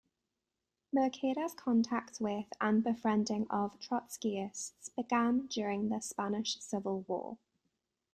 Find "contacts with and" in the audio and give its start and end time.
1.53-2.83